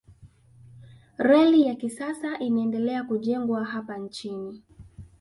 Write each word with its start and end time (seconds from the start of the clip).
reli 1.17 1.61
ya 1.61 1.75
kisasa 1.75 2.39
inaendelea 2.39 3.03
kujengwa 3.03 3.65
hapa 3.65 3.97
nchini 3.97 4.63